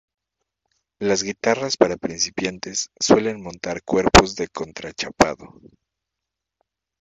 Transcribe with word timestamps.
Las 0.97 1.21
guitarras 1.21 1.77
para 1.77 1.95
principiantes 1.95 2.89
suelen 2.99 3.39
montar 3.43 3.83
cuerpos 3.83 4.33
de 4.35 4.47
contrachapado. 4.47 5.61